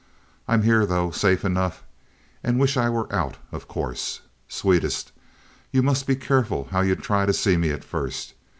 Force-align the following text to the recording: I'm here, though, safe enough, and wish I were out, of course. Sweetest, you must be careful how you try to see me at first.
I'm 0.47 0.63
here, 0.63 0.83
though, 0.87 1.11
safe 1.11 1.45
enough, 1.45 1.83
and 2.43 2.59
wish 2.59 2.75
I 2.75 2.89
were 2.89 3.13
out, 3.13 3.37
of 3.51 3.67
course. 3.67 4.21
Sweetest, 4.47 5.11
you 5.71 5.83
must 5.83 6.07
be 6.07 6.15
careful 6.15 6.69
how 6.71 6.81
you 6.81 6.95
try 6.95 7.27
to 7.27 7.33
see 7.33 7.55
me 7.55 7.69
at 7.69 7.83
first. 7.83 8.33